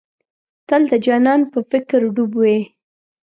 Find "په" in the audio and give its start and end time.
1.51-1.59